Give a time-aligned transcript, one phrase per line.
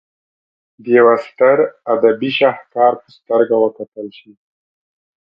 [0.83, 1.57] د یوه ستر
[1.93, 4.31] ادبي شهکار په سترګه وکتل شي.